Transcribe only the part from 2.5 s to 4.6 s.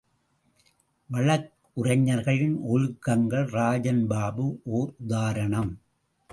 ஒழுக்கங்கள் ராஜன் பாபு